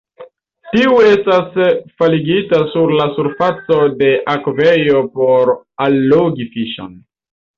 [0.75, 1.57] Tiu estas
[2.03, 5.55] faligita sur la surfaco de akvejo por
[5.89, 6.97] allogi fiŝon.